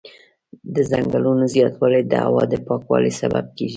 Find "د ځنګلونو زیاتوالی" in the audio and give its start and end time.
0.73-2.01